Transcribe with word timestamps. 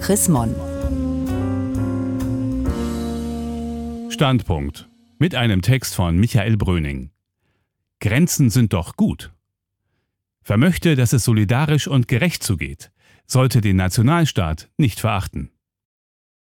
Chris 0.00 0.28
Mon. 0.28 0.54
Standpunkt 4.08 4.88
mit 5.18 5.34
einem 5.34 5.60
Text 5.60 5.94
von 5.94 6.16
Michael 6.16 6.56
Bröning. 6.56 7.10
Grenzen 8.00 8.48
sind 8.48 8.72
doch 8.72 8.96
gut. 8.96 9.30
Wer 10.42 10.56
möchte, 10.56 10.96
dass 10.96 11.12
es 11.12 11.24
solidarisch 11.24 11.86
und 11.86 12.08
gerecht 12.08 12.42
zugeht, 12.42 12.90
sollte 13.26 13.60
den 13.60 13.76
Nationalstaat 13.76 14.70
nicht 14.78 15.00
verachten. 15.00 15.50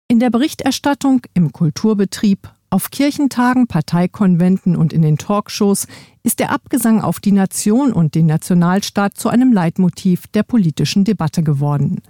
In 0.06 0.20
der 0.20 0.30
Berichterstattung, 0.30 1.22
im 1.32 1.50
Kulturbetrieb, 1.50 2.50
auf 2.68 2.90
Kirchentagen, 2.90 3.68
Parteikonventen 3.68 4.76
und 4.76 4.92
in 4.92 5.00
den 5.00 5.16
Talkshows 5.16 5.86
ist 6.22 6.40
der 6.40 6.50
Abgesang 6.50 7.00
auf 7.00 7.20
die 7.20 7.32
Nation 7.32 7.92
und 7.92 8.14
den 8.14 8.26
Nationalstaat 8.26 9.16
zu 9.16 9.30
einem 9.30 9.52
Leitmotiv 9.52 10.26
der 10.28 10.42
politischen 10.42 11.04
Debatte 11.04 11.42
geworden. 11.42 12.02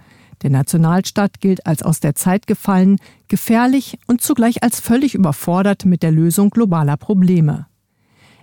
Der 0.43 0.49
Nationalstaat 0.49 1.39
gilt 1.39 1.65
als 1.65 1.81
aus 1.81 1.99
der 1.99 2.15
Zeit 2.15 2.47
gefallen, 2.47 2.97
gefährlich 3.27 3.97
und 4.07 4.21
zugleich 4.21 4.63
als 4.63 4.79
völlig 4.79 5.15
überfordert 5.15 5.85
mit 5.85 6.03
der 6.03 6.11
Lösung 6.11 6.49
globaler 6.49 6.97
Probleme. 6.97 7.65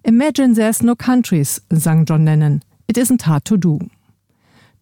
Imagine 0.02 0.54
there's 0.54 0.82
no 0.82 0.94
countries, 0.96 1.62
sang 1.70 2.04
John 2.04 2.24
Lennon. 2.24 2.60
It 2.86 2.98
isn't 2.98 3.26
hard 3.26 3.44
to 3.44 3.56
do. 3.56 3.78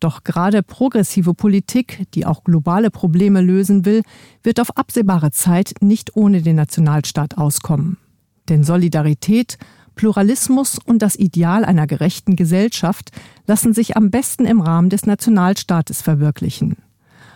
Doch 0.00 0.24
gerade 0.24 0.64
progressive 0.64 1.32
Politik, 1.32 2.06
die 2.14 2.26
auch 2.26 2.42
globale 2.42 2.90
Probleme 2.90 3.40
lösen 3.40 3.84
will, 3.84 4.02
wird 4.42 4.58
auf 4.58 4.76
absehbare 4.76 5.30
Zeit 5.30 5.74
nicht 5.80 6.16
ohne 6.16 6.42
den 6.42 6.56
Nationalstaat 6.56 7.38
auskommen. 7.38 7.98
Denn 8.48 8.64
Solidarität, 8.64 9.58
Pluralismus 9.94 10.78
und 10.84 11.02
das 11.02 11.14
Ideal 11.14 11.64
einer 11.64 11.86
gerechten 11.86 12.34
Gesellschaft 12.34 13.12
lassen 13.46 13.74
sich 13.74 13.96
am 13.96 14.10
besten 14.10 14.44
im 14.44 14.60
Rahmen 14.60 14.90
des 14.90 15.06
Nationalstaates 15.06 16.02
verwirklichen. 16.02 16.78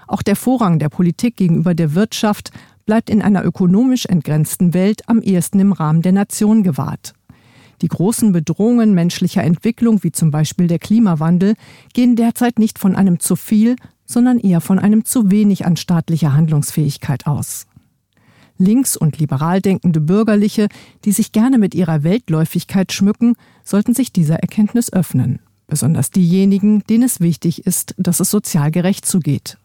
Auch 0.07 0.23
der 0.23 0.37
Vorrang 0.37 0.79
der 0.79 0.89
Politik 0.89 1.37
gegenüber 1.37 1.75
der 1.75 1.95
Wirtschaft 1.95 2.51
bleibt 2.87 3.11
in 3.11 3.21
einer 3.21 3.45
ökonomisch 3.45 4.07
entgrenzten 4.07 4.73
Welt 4.73 5.09
am 5.09 5.21
ehesten 5.21 5.59
im 5.61 5.73
Rahmen 5.73 6.03
der 6.03 6.13
Nation 6.13 6.63
gewahrt. 6.63 7.15
Die 7.83 7.89
großen 7.89 8.33
Bedrohungen 8.33 8.95
menschlicher 8.95 9.43
Entwicklung, 9.43 10.03
wie 10.03 10.13
zum 10.13 10.31
Beispiel 10.31 10.67
der 10.67 10.79
Klimawandel, 10.79 11.55
gehen 11.93 12.17
derzeit 12.17 12.59
nicht 12.59 12.79
von 12.79 12.97
einem 12.97 13.21
zu 13.21 13.37
viel, 13.37 13.77
sondern 14.07 14.39
eher 14.39 14.61
von 14.61 14.79
einem 14.79 15.05
zu 15.05 15.31
wenig 15.31 15.67
an 15.67 15.77
staatlicher 15.77 16.33
Handlungsfähigkeit 16.33 17.27
aus. 17.27 17.67
Links- 18.57 18.97
und 18.97 19.19
liberal 19.19 19.61
denkende 19.61 20.01
Bürgerliche, 20.01 20.69
die 21.05 21.13
sich 21.13 21.33
gerne 21.33 21.59
mit 21.59 21.75
ihrer 21.75 22.05
Weltläufigkeit 22.05 22.93
schmücken, 22.93 23.35
sollten 23.65 23.93
sich 23.93 24.13
dieser 24.13 24.37
Erkenntnis 24.37 24.91
öffnen. 24.91 25.41
Besonders 25.67 26.11
diejenigen, 26.11 26.83
denen 26.85 27.03
es 27.03 27.21
wichtig 27.21 27.67
ist, 27.67 27.95
dass 27.99 28.21
es 28.21 28.31
sozial 28.31 28.71
gerecht 28.71 29.05
zugeht. 29.05 29.59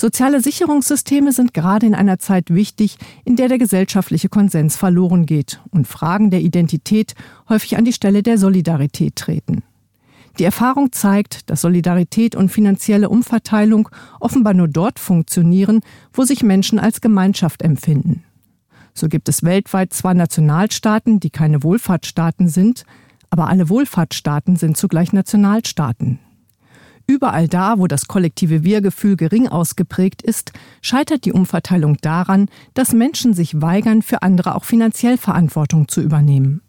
Soziale 0.00 0.40
Sicherungssysteme 0.40 1.30
sind 1.30 1.52
gerade 1.52 1.84
in 1.84 1.94
einer 1.94 2.18
Zeit 2.18 2.54
wichtig, 2.54 2.96
in 3.26 3.36
der 3.36 3.48
der 3.48 3.58
gesellschaftliche 3.58 4.30
Konsens 4.30 4.74
verloren 4.74 5.26
geht 5.26 5.60
und 5.72 5.86
Fragen 5.86 6.30
der 6.30 6.40
Identität 6.40 7.14
häufig 7.50 7.76
an 7.76 7.84
die 7.84 7.92
Stelle 7.92 8.22
der 8.22 8.38
Solidarität 8.38 9.14
treten. 9.16 9.62
Die 10.38 10.44
Erfahrung 10.44 10.90
zeigt, 10.92 11.50
dass 11.50 11.60
Solidarität 11.60 12.34
und 12.34 12.48
finanzielle 12.48 13.10
Umverteilung 13.10 13.90
offenbar 14.20 14.54
nur 14.54 14.68
dort 14.68 14.98
funktionieren, 14.98 15.80
wo 16.14 16.24
sich 16.24 16.42
Menschen 16.42 16.78
als 16.78 17.02
Gemeinschaft 17.02 17.60
empfinden. 17.60 18.24
So 18.94 19.06
gibt 19.06 19.28
es 19.28 19.42
weltweit 19.42 19.92
zwar 19.92 20.14
Nationalstaaten, 20.14 21.20
die 21.20 21.28
keine 21.28 21.62
Wohlfahrtsstaaten 21.62 22.48
sind, 22.48 22.84
aber 23.28 23.48
alle 23.48 23.68
Wohlfahrtsstaaten 23.68 24.56
sind 24.56 24.78
zugleich 24.78 25.12
Nationalstaaten. 25.12 26.20
Überall 27.10 27.48
da, 27.48 27.80
wo 27.80 27.88
das 27.88 28.06
kollektive 28.06 28.62
Wir-Gefühl 28.62 29.16
gering 29.16 29.48
ausgeprägt 29.48 30.22
ist, 30.22 30.52
scheitert 30.80 31.24
die 31.24 31.32
Umverteilung 31.32 31.96
daran, 31.96 32.46
dass 32.74 32.92
Menschen 32.92 33.34
sich 33.34 33.60
weigern, 33.60 34.02
für 34.02 34.22
andere 34.22 34.54
auch 34.54 34.62
finanziell 34.62 35.18
Verantwortung 35.18 35.88
zu 35.88 36.02
übernehmen. 36.02 36.62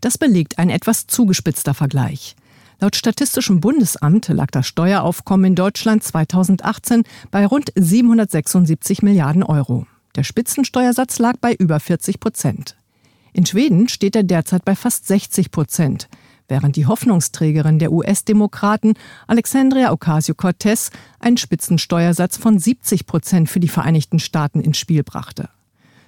Das 0.00 0.16
belegt 0.16 0.58
ein 0.58 0.70
etwas 0.70 1.06
zugespitzter 1.06 1.74
Vergleich. 1.74 2.34
Laut 2.80 2.96
Statistischem 2.96 3.60
Bundesamt 3.60 4.28
lag 4.28 4.50
das 4.52 4.66
Steueraufkommen 4.68 5.48
in 5.48 5.54
Deutschland 5.54 6.02
2018 6.02 7.02
bei 7.30 7.44
rund 7.44 7.70
776 7.74 9.02
Milliarden 9.02 9.42
Euro. 9.42 9.86
Der 10.14 10.24
Spitzensteuersatz 10.24 11.18
lag 11.18 11.34
bei 11.42 11.52
über 11.52 11.78
40 11.78 12.20
Prozent. 12.20 12.78
In 13.34 13.44
Schweden 13.44 13.90
steht 13.90 14.16
er 14.16 14.22
derzeit 14.22 14.64
bei 14.64 14.74
fast 14.74 15.06
60 15.06 15.50
Prozent 15.50 16.08
während 16.48 16.76
die 16.76 16.86
Hoffnungsträgerin 16.86 17.78
der 17.78 17.92
US-Demokraten 17.92 18.94
Alexandria 19.26 19.92
Ocasio-Cortez 19.92 20.90
einen 21.20 21.36
Spitzensteuersatz 21.36 22.36
von 22.36 22.58
70 22.58 23.06
Prozent 23.06 23.48
für 23.50 23.60
die 23.60 23.68
Vereinigten 23.68 24.18
Staaten 24.18 24.60
ins 24.60 24.78
Spiel 24.78 25.02
brachte. 25.02 25.48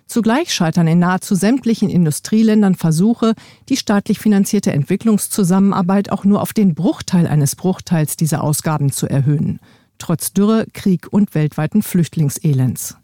Zugleich 0.08 0.54
scheitern 0.54 0.88
in 0.88 0.98
nahezu 0.98 1.34
sämtlichen 1.34 1.90
Industrieländern 1.90 2.74
Versuche, 2.74 3.34
die 3.68 3.76
staatlich 3.76 4.18
finanzierte 4.18 4.72
Entwicklungszusammenarbeit 4.72 6.10
auch 6.10 6.24
nur 6.24 6.40
auf 6.40 6.54
den 6.54 6.74
Bruchteil 6.74 7.26
eines 7.26 7.54
Bruchteils 7.56 8.16
dieser 8.16 8.42
Ausgaben 8.42 8.90
zu 8.90 9.06
erhöhen, 9.06 9.60
trotz 9.98 10.32
Dürre, 10.32 10.66
Krieg 10.72 11.08
und 11.10 11.34
weltweiten 11.34 11.82
Flüchtlingselends. 11.82 12.96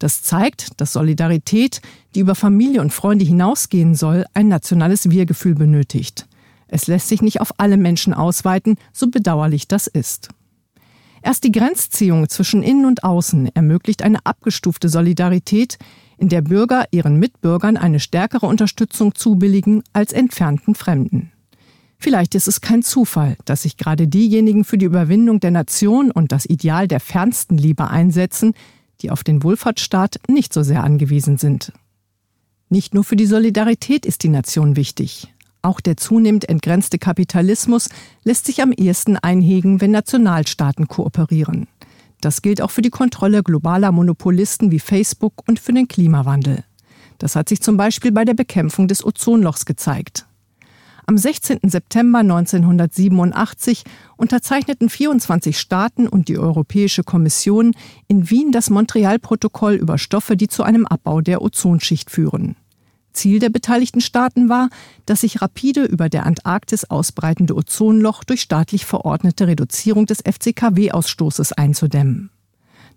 Das 0.00 0.22
zeigt, 0.22 0.80
dass 0.80 0.94
Solidarität, 0.94 1.82
die 2.16 2.20
über 2.20 2.34
Familie 2.34 2.80
und 2.80 2.92
Freunde 2.92 3.24
hinausgehen 3.24 3.94
soll, 3.94 4.24
ein 4.34 4.48
nationales 4.48 5.10
Wir-Gefühl 5.10 5.54
benötigt. 5.54 6.26
Es 6.70 6.86
lässt 6.86 7.08
sich 7.08 7.20
nicht 7.20 7.40
auf 7.40 7.52
alle 7.58 7.76
Menschen 7.76 8.14
ausweiten, 8.14 8.76
so 8.92 9.08
bedauerlich 9.08 9.66
das 9.66 9.88
ist. 9.88 10.28
Erst 11.22 11.44
die 11.44 11.52
Grenzziehung 11.52 12.28
zwischen 12.28 12.62
Innen 12.62 12.86
und 12.86 13.04
Außen 13.04 13.54
ermöglicht 13.54 14.02
eine 14.02 14.24
abgestufte 14.24 14.88
Solidarität, 14.88 15.78
in 16.16 16.28
der 16.28 16.42
Bürger 16.42 16.84
ihren 16.92 17.16
Mitbürgern 17.16 17.76
eine 17.76 18.00
stärkere 18.00 18.46
Unterstützung 18.46 19.14
zubilligen 19.14 19.82
als 19.92 20.12
entfernten 20.12 20.74
Fremden. 20.74 21.32
Vielleicht 21.98 22.34
ist 22.34 22.48
es 22.48 22.62
kein 22.62 22.82
Zufall, 22.82 23.36
dass 23.44 23.62
sich 23.62 23.76
gerade 23.76 24.06
diejenigen 24.06 24.64
für 24.64 24.78
die 24.78 24.86
Überwindung 24.86 25.40
der 25.40 25.50
Nation 25.50 26.10
und 26.10 26.32
das 26.32 26.46
Ideal 26.46 26.88
der 26.88 27.00
fernsten 27.00 27.58
Liebe 27.58 27.88
einsetzen, 27.88 28.54
die 29.02 29.10
auf 29.10 29.24
den 29.24 29.42
Wohlfahrtsstaat 29.42 30.20
nicht 30.28 30.54
so 30.54 30.62
sehr 30.62 30.84
angewiesen 30.84 31.36
sind. 31.36 31.72
Nicht 32.70 32.94
nur 32.94 33.04
für 33.04 33.16
die 33.16 33.26
Solidarität 33.26 34.06
ist 34.06 34.22
die 34.22 34.28
Nation 34.28 34.76
wichtig. 34.76 35.28
Auch 35.62 35.80
der 35.80 35.96
zunehmend 35.96 36.48
entgrenzte 36.48 36.98
Kapitalismus 36.98 37.88
lässt 38.24 38.46
sich 38.46 38.62
am 38.62 38.72
ehesten 38.72 39.16
einhegen, 39.16 39.80
wenn 39.80 39.90
Nationalstaaten 39.90 40.88
kooperieren. 40.88 41.68
Das 42.20 42.42
gilt 42.42 42.60
auch 42.62 42.70
für 42.70 42.82
die 42.82 42.90
Kontrolle 42.90 43.42
globaler 43.42 43.92
Monopolisten 43.92 44.70
wie 44.70 44.78
Facebook 44.78 45.42
und 45.46 45.58
für 45.58 45.72
den 45.72 45.88
Klimawandel. 45.88 46.64
Das 47.18 47.36
hat 47.36 47.48
sich 47.48 47.60
zum 47.60 47.76
Beispiel 47.76 48.12
bei 48.12 48.24
der 48.24 48.34
Bekämpfung 48.34 48.88
des 48.88 49.04
Ozonlochs 49.04 49.66
gezeigt. 49.66 50.26
Am 51.06 51.18
16. 51.18 51.58
September 51.64 52.20
1987 52.20 53.84
unterzeichneten 54.16 54.88
24 54.88 55.58
Staaten 55.58 56.06
und 56.06 56.28
die 56.28 56.38
Europäische 56.38 57.02
Kommission 57.02 57.72
in 58.06 58.30
Wien 58.30 58.52
das 58.52 58.70
Montreal-Protokoll 58.70 59.74
über 59.74 59.98
Stoffe, 59.98 60.36
die 60.36 60.48
zu 60.48 60.62
einem 60.62 60.86
Abbau 60.86 61.20
der 61.20 61.42
Ozonschicht 61.42 62.10
führen. 62.10 62.54
Ziel 63.12 63.38
der 63.38 63.50
beteiligten 63.50 64.00
Staaten 64.00 64.48
war, 64.48 64.68
das 65.06 65.22
sich 65.22 65.42
rapide 65.42 65.84
über 65.84 66.08
der 66.08 66.26
Antarktis 66.26 66.84
ausbreitende 66.84 67.54
Ozonloch 67.54 68.24
durch 68.24 68.40
staatlich 68.40 68.86
verordnete 68.86 69.46
Reduzierung 69.46 70.06
des 70.06 70.22
FCKW-Ausstoßes 70.24 71.52
einzudämmen. 71.52 72.30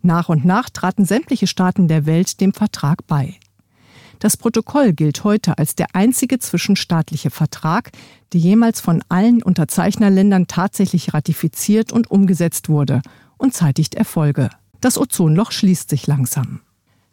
Nach 0.01 0.29
und 0.29 0.46
nach 0.46 0.69
traten 0.69 1.06
sämtliche 1.06 1.47
Staaten 1.47 1.88
der 1.88 2.06
Welt 2.06 2.41
dem 2.41 2.53
Vertrag 2.53 3.07
bei. 3.07 3.38
Das 4.19 4.38
Protokoll 4.38 4.94
gilt 4.94 5.24
heute 5.24 5.57
als 5.57 5.75
der 5.75 5.88
einzige 5.94 6.40
zwischenstaatliche 6.40 7.30
Vertrag, 7.30 7.91
der 8.31 8.40
jemals 8.40 8.80
von 8.80 9.03
allen 9.09 9.44
Unterzeichnerländern 9.44 10.47
tatsächlich 10.47 11.13
ratifiziert 11.13 11.91
und 11.91 12.09
umgesetzt 12.09 12.69
wurde 12.69 13.01
und 13.38 13.53
zeitigt 13.53 13.95
Erfolge. 13.95 14.50
Das 14.80 14.98
Ozonloch 14.98 15.51
schließt 15.51 15.89
sich 15.89 16.07
langsam. 16.07 16.62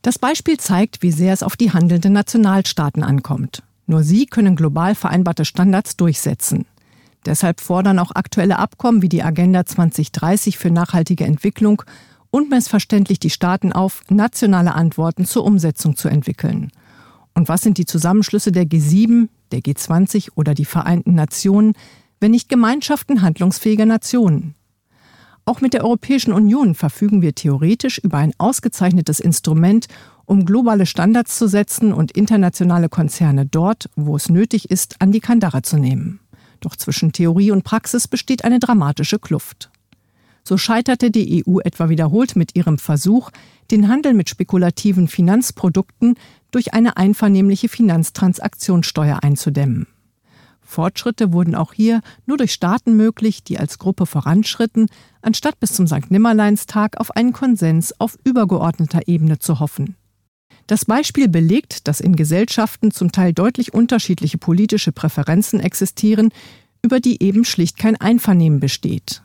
Das 0.02 0.19
Beispiel 0.19 0.58
zeigt, 0.58 1.02
wie 1.02 1.12
sehr 1.12 1.32
es 1.32 1.43
auf 1.43 1.56
die 1.56 1.73
handelnden 1.73 2.12
Nationalstaaten 2.12 3.02
ankommt. 3.02 3.62
Nur 3.87 4.02
sie 4.02 4.26
können 4.26 4.56
global 4.56 4.94
vereinbarte 4.94 5.44
Standards 5.44 5.97
durchsetzen. 5.97 6.64
Deshalb 7.26 7.61
fordern 7.61 7.99
auch 7.99 8.12
aktuelle 8.12 8.58
Abkommen 8.58 9.02
wie 9.02 9.11
die 9.11 9.23
Agenda 9.23 9.67
2030 9.67 10.56
für 10.56 10.70
nachhaltige 10.70 11.25
Entwicklung 11.25 11.82
unmissverständlich 12.31 13.19
die 13.19 13.31
Staaten 13.31 13.73
auf, 13.73 14.02
nationale 14.08 14.75
Antworten 14.75 15.26
zur 15.26 15.44
Umsetzung 15.44 15.97
zu 15.97 16.08
entwickeln. 16.08 16.70
Und 17.35 17.49
was 17.49 17.62
sind 17.62 17.79
die 17.79 17.87
Zusammenschlüsse 17.87 18.53
der 18.53 18.64
G7, 18.64 19.29
der 19.53 19.61
G20 19.61 20.31
oder 20.35 20.55
die 20.55 20.64
Vereinten 20.64 21.14
Nationen, 21.14 21.75
wenn 22.20 22.31
nicht 22.31 22.49
Gemeinschaften 22.49 23.23
handlungsfähiger 23.23 23.87
Nationen? 23.87 24.55
Auch 25.45 25.61
mit 25.61 25.75
der 25.75 25.85
Europäischen 25.85 26.33
Union 26.33 26.75
verfügen 26.75 27.23
wir 27.23 27.35
theoretisch 27.35 27.99
über 27.99 28.19
ein 28.19 28.33
ausgezeichnetes 28.39 29.21
Instrument, 29.21 29.87
um 30.25 30.45
globale 30.45 30.87
Standards 30.87 31.37
zu 31.39 31.49
setzen 31.49 31.93
und 31.93 32.13
internationale 32.13 32.89
Konzerne 32.89 33.47
dort, 33.47 33.91
wo 33.97 34.17
es 34.17 34.29
nötig 34.29 34.71
ist, 34.71 35.01
an 35.01 35.13
die 35.13 35.21
Kandare 35.21 35.63
zu 35.63 35.77
nehmen. 35.77 36.21
Doch 36.61 36.77
zwischen 36.77 37.13
Theorie 37.13 37.51
und 37.51 37.65
Praxis 37.65 38.07
besteht 38.07 38.45
eine 38.45 38.61
dramatische 38.61 39.19
Kluft. 39.19 39.71
So 40.45 40.57
scheiterte 40.57 41.11
die 41.11 41.45
EU 41.47 41.61
etwa 41.61 41.89
wiederholt 41.89 42.37
mit 42.37 42.55
ihrem 42.55 42.79
Versuch, 42.79 43.31
den 43.71 43.89
Handel 43.89 44.15
mit 44.15 44.29
spekulativen 44.29 45.09
Finanzprodukten 45.09 46.15
durch 46.51 46.75
eine 46.75 46.97
einvernehmliche 46.97 47.69
Finanztransaktionssteuer 47.69 49.23
einzudämmen. 49.23 49.87
Fortschritte 50.70 51.32
wurden 51.32 51.55
auch 51.55 51.72
hier 51.72 52.00
nur 52.26 52.38
durch 52.38 52.52
Staaten 52.52 52.96
möglich, 52.96 53.44
die 53.44 53.58
als 53.58 53.78
Gruppe 53.78 54.06
voranschritten, 54.06 54.87
anstatt 55.20 55.61
bis 55.61 55.75
zum 55.75 55.87
St. 55.87 56.11
Nimmerleinstag 56.11 56.99
auf 56.99 57.14
einen 57.17 57.32
Konsens 57.32 57.93
auf 58.00 58.17
übergeordneter 58.25 59.06
Ebene 59.06 59.38
zu 59.38 59.61
hoffen. 59.61 59.96
Das 60.67 60.84
Beispiel 60.84 61.28
belegt, 61.28 61.88
dass 61.88 62.00
in 62.00 62.14
Gesellschaften 62.14 62.93
zum 62.93 63.11
Teil 63.11 63.32
deutlich 63.32 63.75
unterschiedliche 63.75 64.38
politische 64.38 64.93
Präferenzen 64.93 65.58
existieren, 65.58 66.31
über 66.82 67.00
die 67.00 67.22
eben 67.22 67.44
schlicht 67.44 67.76
kein 67.76 68.00
Einvernehmen 68.00 68.61
besteht. 68.61 69.22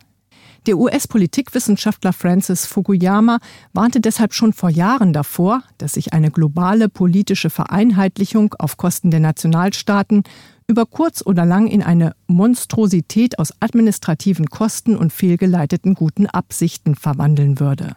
Der 0.68 0.80
US-Politikwissenschaftler 0.80 2.12
Francis 2.12 2.66
Fukuyama 2.66 3.38
warnte 3.74 4.02
deshalb 4.02 4.34
schon 4.34 4.52
vor 4.52 4.72
Jahren 4.72 5.14
davor, 5.14 5.62
dass 5.78 5.94
sich 5.94 6.14
eine 6.14 6.32
globale 6.32 6.90
politische 6.90 7.52
Vereinheitlichung 7.52 8.56
auf 8.58 8.76
Kosten 8.76 9.12
der 9.12 9.20
Nationalstaaten 9.20 10.24
über 10.68 10.88
kurz 10.88 11.22
oder 11.24 11.46
lang 11.46 11.68
in 11.68 11.84
eine 11.84 12.16
Monstrosität 12.26 13.38
aus 13.38 13.54
administrativen 13.60 14.48
Kosten 14.48 14.98
und 14.98 15.14
fehlgeleiteten 15.14 15.94
guten 15.94 16.26
Absichten 16.26 16.96
verwandeln 16.96 17.60
würde. 17.60 17.96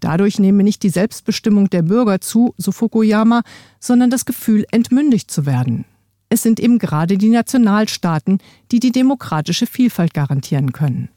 Dadurch 0.00 0.40
nehme 0.40 0.64
nicht 0.64 0.82
die 0.82 0.88
Selbstbestimmung 0.88 1.70
der 1.70 1.82
Bürger 1.82 2.20
zu, 2.20 2.54
so 2.56 2.72
Fukuyama, 2.72 3.42
sondern 3.78 4.10
das 4.10 4.24
Gefühl, 4.24 4.66
entmündigt 4.72 5.30
zu 5.30 5.46
werden. 5.46 5.84
Es 6.28 6.42
sind 6.42 6.58
eben 6.58 6.80
gerade 6.80 7.18
die 7.18 7.28
Nationalstaaten, 7.28 8.38
die 8.72 8.80
die 8.80 8.90
demokratische 8.90 9.66
Vielfalt 9.66 10.12
garantieren 10.12 10.72
können. 10.72 11.08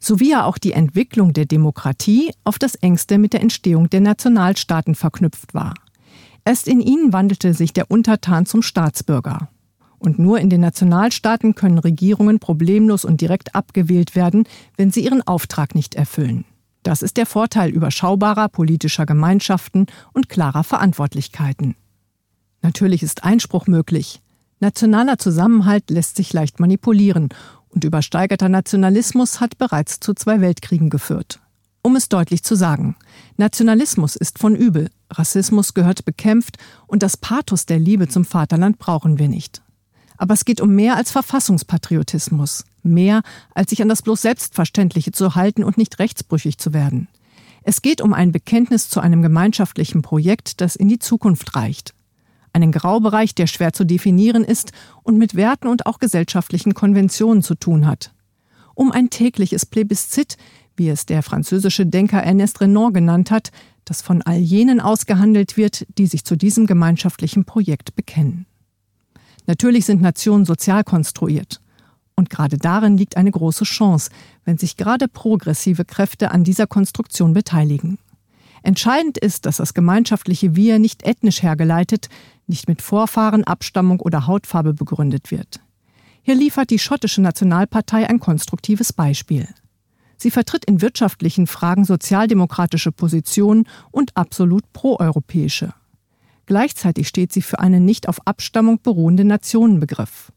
Sowie 0.00 0.30
ja 0.30 0.44
auch 0.44 0.58
die 0.58 0.72
Entwicklung 0.72 1.34
der 1.34 1.44
Demokratie 1.44 2.32
auf 2.42 2.58
das 2.58 2.74
engste 2.74 3.18
mit 3.18 3.34
der 3.34 3.42
Entstehung 3.42 3.90
der 3.90 4.00
Nationalstaaten 4.00 4.94
verknüpft 4.94 5.52
war. 5.54 5.74
Erst 6.44 6.68
in 6.68 6.80
ihnen 6.80 7.12
wandelte 7.12 7.52
sich 7.52 7.74
der 7.74 7.90
Untertan 7.90 8.46
zum 8.46 8.62
Staatsbürger. 8.62 9.50
Und 9.98 10.18
nur 10.18 10.40
in 10.40 10.48
den 10.48 10.62
Nationalstaaten 10.62 11.54
können 11.54 11.78
Regierungen 11.78 12.38
problemlos 12.38 13.04
und 13.04 13.20
direkt 13.20 13.54
abgewählt 13.54 14.16
werden, 14.16 14.44
wenn 14.78 14.90
sie 14.90 15.04
ihren 15.04 15.20
Auftrag 15.26 15.74
nicht 15.74 15.94
erfüllen. 15.94 16.46
Das 16.82 17.02
ist 17.02 17.18
der 17.18 17.26
Vorteil 17.26 17.68
überschaubarer 17.68 18.48
politischer 18.48 19.04
Gemeinschaften 19.04 19.84
und 20.14 20.30
klarer 20.30 20.64
Verantwortlichkeiten. 20.64 21.76
Natürlich 22.62 23.02
ist 23.02 23.24
Einspruch 23.24 23.66
möglich. 23.66 24.22
Nationaler 24.60 25.18
Zusammenhalt 25.18 25.90
lässt 25.90 26.16
sich 26.16 26.32
leicht 26.32 26.60
manipulieren 26.60 27.28
und 27.70 27.84
übersteigerter 27.84 28.48
Nationalismus 28.48 29.40
hat 29.40 29.58
bereits 29.58 30.00
zu 30.00 30.14
zwei 30.14 30.40
Weltkriegen 30.40 30.90
geführt. 30.90 31.40
Um 31.82 31.96
es 31.96 32.08
deutlich 32.08 32.42
zu 32.42 32.54
sagen, 32.56 32.96
Nationalismus 33.36 34.16
ist 34.16 34.38
von 34.38 34.54
übel, 34.54 34.90
Rassismus 35.10 35.72
gehört 35.72 36.04
bekämpft 36.04 36.58
und 36.86 37.02
das 37.02 37.16
Pathos 37.16 37.64
der 37.64 37.78
Liebe 37.78 38.08
zum 38.08 38.24
Vaterland 38.24 38.78
brauchen 38.78 39.18
wir 39.18 39.28
nicht. 39.28 39.62
Aber 40.18 40.34
es 40.34 40.44
geht 40.44 40.60
um 40.60 40.74
mehr 40.74 40.96
als 40.96 41.10
Verfassungspatriotismus, 41.10 42.64
mehr 42.82 43.22
als 43.54 43.70
sich 43.70 43.80
an 43.80 43.88
das 43.88 44.02
bloß 44.02 44.20
Selbstverständliche 44.20 45.12
zu 45.12 45.34
halten 45.34 45.64
und 45.64 45.78
nicht 45.78 45.98
rechtsbrüchig 45.98 46.58
zu 46.58 46.74
werden. 46.74 47.08
Es 47.62 47.80
geht 47.80 48.02
um 48.02 48.12
ein 48.12 48.32
Bekenntnis 48.32 48.90
zu 48.90 49.00
einem 49.00 49.22
gemeinschaftlichen 49.22 50.02
Projekt, 50.02 50.60
das 50.60 50.76
in 50.76 50.88
die 50.88 50.98
Zukunft 50.98 51.56
reicht. 51.56 51.94
Einen 52.52 52.72
Graubereich, 52.72 53.34
der 53.34 53.46
schwer 53.46 53.72
zu 53.72 53.84
definieren 53.84 54.44
ist 54.44 54.72
und 55.02 55.18
mit 55.18 55.34
Werten 55.34 55.68
und 55.68 55.86
auch 55.86 55.98
gesellschaftlichen 55.98 56.74
Konventionen 56.74 57.42
zu 57.42 57.54
tun 57.54 57.86
hat. 57.86 58.12
Um 58.74 58.92
ein 58.92 59.10
tägliches 59.10 59.66
Plebiszit, 59.66 60.36
wie 60.76 60.88
es 60.88 61.06
der 61.06 61.22
französische 61.22 61.86
Denker 61.86 62.22
Ernest 62.22 62.60
Renan 62.60 62.92
genannt 62.92 63.30
hat, 63.30 63.50
das 63.84 64.02
von 64.02 64.22
all 64.22 64.38
jenen 64.38 64.80
ausgehandelt 64.80 65.56
wird, 65.56 65.86
die 65.98 66.06
sich 66.06 66.24
zu 66.24 66.36
diesem 66.36 66.66
gemeinschaftlichen 66.66 67.44
Projekt 67.44 67.94
bekennen. 67.94 68.46
Natürlich 69.46 69.84
sind 69.84 70.00
Nationen 70.00 70.44
sozial 70.44 70.84
konstruiert. 70.84 71.60
Und 72.14 72.30
gerade 72.30 72.58
darin 72.58 72.96
liegt 72.96 73.16
eine 73.16 73.30
große 73.30 73.64
Chance, 73.64 74.10
wenn 74.44 74.58
sich 74.58 74.76
gerade 74.76 75.08
progressive 75.08 75.84
Kräfte 75.84 76.30
an 76.30 76.44
dieser 76.44 76.66
Konstruktion 76.66 77.32
beteiligen. 77.32 77.98
Entscheidend 78.62 79.18
ist, 79.18 79.46
dass 79.46 79.56
das 79.56 79.74
gemeinschaftliche 79.74 80.54
Wir 80.54 80.78
nicht 80.78 81.06
ethnisch 81.06 81.42
hergeleitet, 81.42 82.08
nicht 82.46 82.68
mit 82.68 82.82
Vorfahren, 82.82 83.44
Abstammung 83.44 84.00
oder 84.00 84.26
Hautfarbe 84.26 84.74
begründet 84.74 85.30
wird. 85.30 85.60
Hier 86.22 86.34
liefert 86.34 86.70
die 86.70 86.78
schottische 86.78 87.22
Nationalpartei 87.22 88.08
ein 88.08 88.20
konstruktives 88.20 88.92
Beispiel. 88.92 89.48
Sie 90.18 90.30
vertritt 90.30 90.66
in 90.66 90.82
wirtschaftlichen 90.82 91.46
Fragen 91.46 91.86
sozialdemokratische 91.86 92.92
Positionen 92.92 93.66
und 93.90 94.14
absolut 94.16 94.70
proeuropäische. 94.74 95.72
Gleichzeitig 96.44 97.08
steht 97.08 97.32
sie 97.32 97.42
für 97.42 97.58
einen 97.58 97.84
nicht 97.86 98.08
auf 98.08 98.26
Abstammung 98.26 98.82
beruhenden 98.82 99.28
Nationenbegriff. 99.28 100.30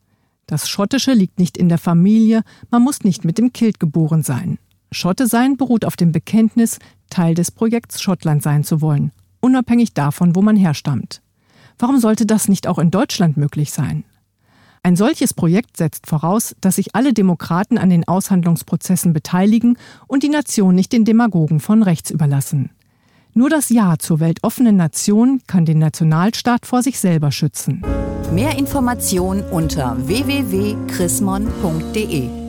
Das 0.45 0.69
Schottische 0.69 1.13
liegt 1.13 1.39
nicht 1.39 1.57
in 1.57 1.67
der 1.67 1.77
Familie, 1.77 2.43
man 2.69 2.81
muss 2.81 3.03
nicht 3.03 3.25
mit 3.25 3.37
dem 3.37 3.51
Kilt 3.51 3.79
geboren 3.79 4.23
sein. 4.23 4.57
Schotte 4.93 5.27
sein 5.27 5.57
beruht 5.57 5.85
auf 5.85 5.95
dem 5.95 6.11
Bekenntnis, 6.11 6.79
Teil 7.09 7.35
des 7.35 7.51
Projekts 7.51 8.01
Schottland 8.01 8.43
sein 8.43 8.63
zu 8.63 8.81
wollen, 8.81 9.11
unabhängig 9.39 9.93
davon, 9.93 10.35
wo 10.35 10.41
man 10.41 10.55
herstammt. 10.55 11.21
Warum 11.77 11.99
sollte 11.99 12.25
das 12.25 12.47
nicht 12.47 12.67
auch 12.67 12.79
in 12.79 12.91
Deutschland 12.91 13.37
möglich 13.37 13.71
sein? 13.71 14.03
Ein 14.83 14.95
solches 14.97 15.33
Projekt 15.33 15.77
setzt 15.77 16.07
voraus, 16.07 16.55
dass 16.59 16.75
sich 16.75 16.93
alle 16.93 17.13
Demokraten 17.13 17.77
an 17.77 17.89
den 17.89 18.05
Aushandlungsprozessen 18.05 19.13
beteiligen 19.13 19.77
und 20.07 20.23
die 20.23 20.29
Nation 20.29 20.75
nicht 20.75 20.91
den 20.91 21.05
Demagogen 21.05 21.61
von 21.61 21.83
rechts 21.83 22.11
überlassen. 22.11 22.69
Nur 23.33 23.49
das 23.49 23.69
Ja 23.69 23.97
zur 23.97 24.19
weltoffenen 24.19 24.75
Nation 24.75 25.39
kann 25.47 25.63
den 25.65 25.79
Nationalstaat 25.79 26.65
vor 26.65 26.83
sich 26.83 26.99
selber 26.99 27.31
schützen. 27.31 27.81
Mehr 28.31 28.57
Informationen 28.57 29.41
unter 29.49 29.95
www.chrismon.de 30.05 32.42